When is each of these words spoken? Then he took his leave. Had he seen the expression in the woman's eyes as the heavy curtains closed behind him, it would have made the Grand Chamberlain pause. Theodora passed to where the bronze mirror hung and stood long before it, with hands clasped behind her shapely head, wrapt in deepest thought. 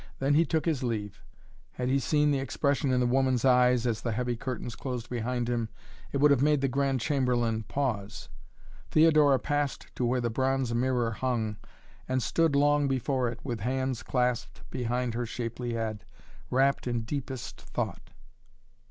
Then 0.17 0.33
he 0.33 0.45
took 0.47 0.65
his 0.65 0.81
leave. 0.81 1.21
Had 1.73 1.87
he 1.87 1.99
seen 1.99 2.31
the 2.31 2.39
expression 2.39 2.91
in 2.91 2.99
the 2.99 3.05
woman's 3.05 3.45
eyes 3.45 3.85
as 3.85 4.01
the 4.01 4.13
heavy 4.13 4.35
curtains 4.35 4.75
closed 4.75 5.11
behind 5.11 5.47
him, 5.47 5.69
it 6.11 6.17
would 6.17 6.31
have 6.31 6.41
made 6.41 6.61
the 6.61 6.67
Grand 6.67 6.99
Chamberlain 6.99 7.61
pause. 7.67 8.27
Theodora 8.89 9.37
passed 9.37 9.91
to 9.93 10.03
where 10.03 10.19
the 10.19 10.31
bronze 10.31 10.73
mirror 10.73 11.11
hung 11.11 11.57
and 12.09 12.23
stood 12.23 12.55
long 12.55 12.87
before 12.87 13.29
it, 13.29 13.41
with 13.43 13.59
hands 13.59 14.01
clasped 14.01 14.63
behind 14.71 15.13
her 15.13 15.27
shapely 15.27 15.73
head, 15.73 16.03
wrapt 16.49 16.87
in 16.87 17.01
deepest 17.01 17.61
thought. 17.61 18.09